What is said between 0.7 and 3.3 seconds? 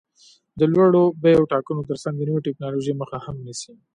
لوړو بیو ټاکلو ترڅنګ د نوې ټکنالوژۍ مخه